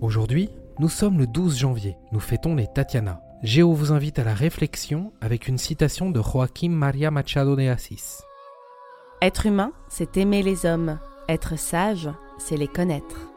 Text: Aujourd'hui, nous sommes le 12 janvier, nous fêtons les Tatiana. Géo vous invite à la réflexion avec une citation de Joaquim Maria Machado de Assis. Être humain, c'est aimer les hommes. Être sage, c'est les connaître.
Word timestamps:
Aujourd'hui, 0.00 0.48
nous 0.78 0.88
sommes 0.88 1.18
le 1.18 1.26
12 1.26 1.58
janvier, 1.58 1.96
nous 2.12 2.20
fêtons 2.20 2.54
les 2.54 2.68
Tatiana. 2.68 3.20
Géo 3.42 3.72
vous 3.72 3.90
invite 3.90 4.20
à 4.20 4.24
la 4.24 4.32
réflexion 4.32 5.12
avec 5.20 5.48
une 5.48 5.58
citation 5.58 6.10
de 6.10 6.22
Joaquim 6.22 6.70
Maria 6.70 7.10
Machado 7.10 7.56
de 7.56 7.68
Assis. 7.68 8.20
Être 9.20 9.46
humain, 9.46 9.72
c'est 9.88 10.16
aimer 10.16 10.44
les 10.44 10.66
hommes. 10.66 11.00
Être 11.28 11.58
sage, 11.58 12.08
c'est 12.38 12.56
les 12.56 12.68
connaître. 12.68 13.28